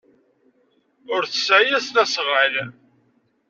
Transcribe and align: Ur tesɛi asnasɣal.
Ur 1.13 1.21
tesɛi 1.25 1.73
asnasɣal. 1.77 2.53